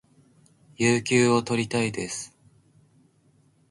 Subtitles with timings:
[0.77, 2.33] 有給を取りたいです